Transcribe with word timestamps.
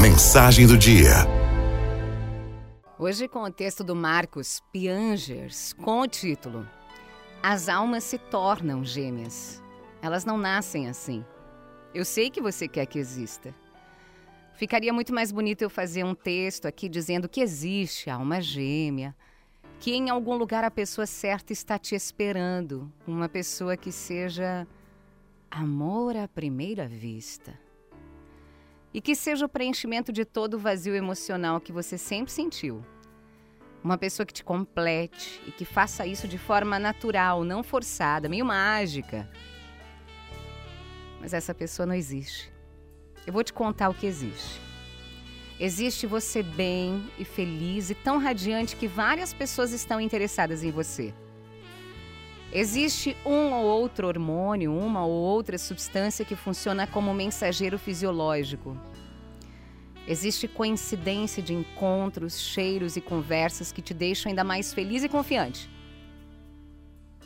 Mensagem 0.00 0.66
do 0.66 0.76
dia. 0.76 1.10
Hoje 2.98 3.28
com 3.28 3.42
o 3.42 3.50
texto 3.50 3.84
do 3.84 3.94
Marcos 3.94 4.60
Piangers, 4.72 5.72
com 5.74 6.00
o 6.00 6.08
título 6.08 6.68
As 7.42 7.68
almas 7.68 8.02
se 8.04 8.18
tornam 8.18 8.84
gêmeas. 8.84 9.62
Elas 10.00 10.24
não 10.24 10.38
nascem 10.38 10.88
assim. 10.88 11.24
Eu 11.94 12.04
sei 12.04 12.30
que 12.30 12.40
você 12.40 12.66
quer 12.66 12.86
que 12.86 12.98
exista. 12.98 13.54
Ficaria 14.54 14.92
muito 14.92 15.14
mais 15.14 15.30
bonito 15.30 15.62
eu 15.62 15.70
fazer 15.70 16.04
um 16.04 16.14
texto 16.14 16.66
aqui 16.66 16.88
dizendo 16.88 17.28
que 17.28 17.40
existe 17.40 18.10
alma 18.10 18.40
gêmea, 18.40 19.14
que 19.78 19.92
em 19.94 20.10
algum 20.10 20.36
lugar 20.36 20.64
a 20.64 20.70
pessoa 20.70 21.06
certa 21.06 21.52
está 21.52 21.78
te 21.78 21.94
esperando, 21.94 22.90
uma 23.06 23.28
pessoa 23.28 23.76
que 23.76 23.92
seja 23.92 24.66
amor 25.50 26.16
à 26.16 26.26
primeira 26.26 26.88
vista. 26.88 27.52
E 28.94 29.00
que 29.00 29.14
seja 29.14 29.46
o 29.46 29.48
preenchimento 29.48 30.12
de 30.12 30.24
todo 30.24 30.54
o 30.54 30.58
vazio 30.58 30.94
emocional 30.94 31.60
que 31.60 31.72
você 31.72 31.96
sempre 31.96 32.32
sentiu. 32.32 32.84
Uma 33.82 33.98
pessoa 33.98 34.26
que 34.26 34.32
te 34.32 34.44
complete 34.44 35.40
e 35.46 35.50
que 35.50 35.64
faça 35.64 36.06
isso 36.06 36.28
de 36.28 36.38
forma 36.38 36.78
natural, 36.78 37.42
não 37.42 37.62
forçada, 37.62 38.28
meio 38.28 38.44
mágica. 38.44 39.28
Mas 41.20 41.32
essa 41.32 41.54
pessoa 41.54 41.86
não 41.86 41.94
existe. 41.94 42.52
Eu 43.26 43.32
vou 43.32 43.42
te 43.42 43.52
contar 43.52 43.88
o 43.88 43.94
que 43.94 44.06
existe. 44.06 44.60
Existe 45.58 46.06
você 46.06 46.42
bem 46.42 47.08
e 47.18 47.24
feliz 47.24 47.90
e 47.90 47.94
tão 47.94 48.18
radiante 48.18 48.76
que 48.76 48.88
várias 48.88 49.32
pessoas 49.32 49.72
estão 49.72 50.00
interessadas 50.00 50.62
em 50.64 50.70
você. 50.70 51.14
Existe 52.54 53.16
um 53.24 53.50
ou 53.54 53.64
outro 53.64 54.06
hormônio, 54.06 54.76
uma 54.76 55.06
ou 55.06 55.12
outra 55.12 55.56
substância 55.56 56.22
que 56.22 56.36
funciona 56.36 56.86
como 56.86 57.14
mensageiro 57.14 57.78
fisiológico. 57.78 58.76
Existe 60.06 60.46
coincidência 60.46 61.42
de 61.42 61.54
encontros, 61.54 62.38
cheiros 62.38 62.94
e 62.94 63.00
conversas 63.00 63.72
que 63.72 63.80
te 63.80 63.94
deixam 63.94 64.28
ainda 64.28 64.44
mais 64.44 64.74
feliz 64.74 65.02
e 65.02 65.08
confiante. 65.08 65.70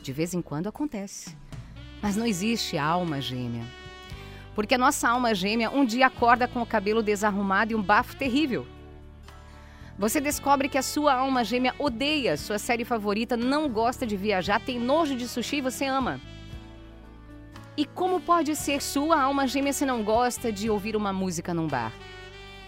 De 0.01 0.13
vez 0.13 0.33
em 0.33 0.41
quando 0.41 0.67
acontece. 0.67 1.35
Mas 2.01 2.15
não 2.15 2.25
existe 2.25 2.77
alma 2.77 3.19
gêmea. 3.19 3.65
Porque 4.55 4.75
a 4.75 4.77
nossa 4.77 5.09
alma 5.09 5.35
gêmea 5.35 5.69
um 5.69 5.83
dia 5.83 6.07
acorda 6.07 6.47
com 6.47 6.61
o 6.61 6.65
cabelo 6.65 7.03
desarrumado 7.03 7.73
e 7.73 7.75
um 7.75 7.81
bafo 7.81 8.15
terrível. 8.15 8.65
Você 9.97 10.21
descobre 10.21 10.69
que 10.69 10.77
a 10.77 10.83
sua 10.83 11.15
alma 11.15 11.43
gêmea 11.43 11.73
odeia 11.79 12.37
sua 12.37 12.59
série 12.59 12.85
favorita, 12.85 13.35
não 13.35 13.67
gosta 13.67 14.05
de 14.05 14.15
viajar, 14.15 14.61
tem 14.61 14.79
nojo 14.79 15.15
de 15.15 15.27
sushi 15.27 15.57
e 15.57 15.61
você 15.61 15.85
ama. 15.85 16.21
E 17.75 17.83
como 17.83 18.19
pode 18.19 18.55
ser 18.55 18.81
sua 18.81 19.19
alma 19.19 19.47
gêmea 19.47 19.73
se 19.73 19.85
não 19.85 20.03
gosta 20.03 20.51
de 20.51 20.69
ouvir 20.69 20.95
uma 20.95 21.11
música 21.11 21.51
num 21.51 21.67
bar? 21.67 21.91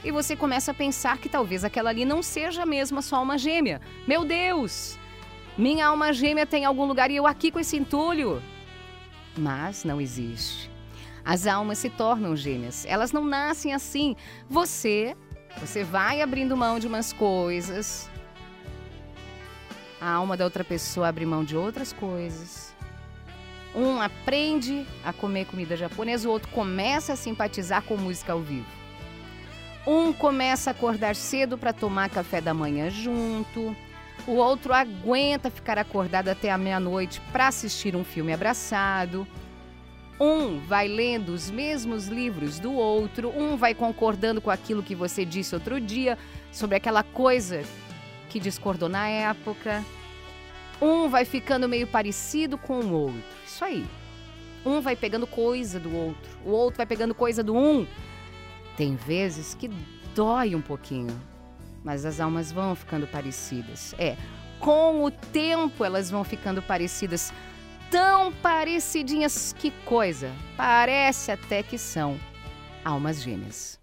E 0.04 0.12
você 0.12 0.36
começa 0.36 0.72
a 0.72 0.74
pensar 0.74 1.20
que 1.20 1.30
talvez 1.30 1.64
aquela 1.64 1.92
ali 1.92 2.04
não 2.04 2.24
seja 2.24 2.66
mesmo 2.66 2.98
a 2.98 3.02
sua 3.02 3.20
alma 3.20 3.38
gêmea. 3.38 3.80
Meu 4.08 4.26
Deus! 4.26 4.98
Minha 5.58 5.88
alma 5.88 6.14
gêmea 6.14 6.48
tem 6.48 6.66
algum 6.66 6.86
lugar 6.86 7.12
e 7.12 7.18
eu 7.18 7.28
aqui 7.28 7.52
com 7.52 7.60
esse 7.60 7.78
entulho. 7.78 8.42
Mas 9.38 9.84
não 9.84 10.00
existe. 10.02 10.72
As 11.24 11.46
almas 11.46 11.78
se 11.78 11.90
tornam 11.90 12.36
gêmeas. 12.36 12.86
Elas 12.86 13.12
não 13.12 13.26
nascem 13.26 13.74
assim. 13.74 14.16
Você 14.50 15.16
você 15.58 15.84
vai 15.84 16.22
abrindo 16.22 16.56
mão 16.56 16.80
de 16.80 16.88
umas 16.88 17.12
coisas. 17.12 18.10
A 20.00 20.12
alma 20.12 20.38
da 20.38 20.46
outra 20.46 20.64
pessoa 20.64 21.08
abre 21.08 21.26
mão 21.26 21.44
de 21.44 21.58
outras 21.58 21.92
coisas. 21.92 22.74
Um 23.76 24.02
aprende 24.02 24.86
a 25.04 25.14
comer 25.14 25.46
comida 25.46 25.76
japonesa, 25.78 26.28
o 26.28 26.32
outro 26.32 26.50
começa 26.52 27.14
a 27.14 27.16
simpatizar 27.16 27.84
com 27.84 27.98
música 27.98 28.34
ao 28.34 28.42
vivo. 28.42 28.66
Um 29.86 30.12
começa 30.12 30.70
a 30.70 30.72
acordar 30.72 31.16
cedo 31.16 31.58
para 31.58 31.74
tomar 31.74 32.10
café 32.10 32.42
da 32.42 32.54
manhã 32.54 32.90
junto. 32.90 33.76
O 34.28 34.34
outro 34.34 34.74
aguenta 34.74 35.50
ficar 35.50 35.78
acordado 35.78 36.30
até 36.30 36.52
a 36.52 36.58
meia-noite 36.58 37.22
para 37.32 37.48
assistir 37.48 37.96
um 37.96 38.04
filme 38.04 38.34
abraçado. 38.34 39.28
Um 40.20 40.60
vai 40.60 40.88
lendo 40.88 41.30
os 41.30 41.50
mesmos 41.50 42.08
livros 42.08 42.60
do 42.60 42.74
outro, 42.74 43.30
um 43.30 43.56
vai 43.56 43.74
concordando 43.74 44.42
com 44.42 44.50
aquilo 44.50 44.84
que 44.84 44.94
você 44.94 45.24
disse 45.24 45.56
outro 45.56 45.80
dia 45.80 46.18
sobre 46.52 46.76
aquela 46.76 47.04
coisa 47.04 47.64
que 48.28 48.40
discordou 48.40 48.90
na 48.90 49.08
época. 49.08 49.84
Um 50.82 51.08
vai 51.08 51.24
ficando 51.24 51.70
meio 51.70 51.88
parecido 51.88 52.58
com 52.58 52.80
o 52.82 52.92
outro. 52.92 53.24
Isso 53.46 53.64
aí. 53.64 53.86
Um 54.66 54.82
vai 54.82 54.96
pegando 54.96 55.26
coisa 55.26 55.80
do 55.80 55.96
outro, 55.96 56.30
o 56.46 56.50
outro 56.50 56.78
vai 56.78 56.86
pegando 56.86 57.16
coisa 57.16 57.42
do 57.42 57.56
um. 57.56 57.88
Tem 58.76 58.96
vezes 58.96 59.54
que 59.54 59.70
dói 60.14 60.54
um 60.54 60.62
pouquinho, 60.62 61.18
mas 61.82 62.06
as 62.06 62.20
almas 62.20 62.52
vão 62.52 62.76
ficando 62.76 63.08
parecidas. 63.08 63.96
É, 63.98 64.18
com 64.60 65.04
o 65.04 65.10
tempo 65.10 65.86
elas 65.86 66.12
vão 66.12 66.26
ficando 66.26 66.62
parecidas 66.62 67.32
tão 67.90 68.32
parecidinhas 68.32 69.54
que 69.58 69.72
coisa. 69.86 70.32
Parece 70.56 71.32
até 71.32 71.64
que 71.64 71.78
são 71.78 72.20
almas 72.84 73.22
gêmeas. 73.22 73.80